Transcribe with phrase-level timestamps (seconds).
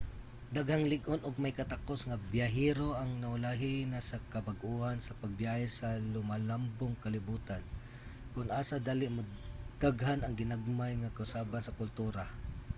[0.55, 5.89] daghang lig-on og may katakus nga biyahero ang naulahi na sa kabag-uhan sa pagbiyahe sa
[6.13, 7.63] lumalambong kalibotan
[8.33, 12.23] kon asa dali modaghan ang ginagmay nga kausaban sa kultura